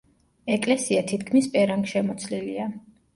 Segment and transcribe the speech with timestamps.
[0.53, 2.65] ეკლესია თითქმის პერანგშემოცლილია.